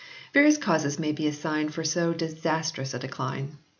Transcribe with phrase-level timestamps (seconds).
[0.33, 3.59] Various causes may be assigned for so disastrous a decline.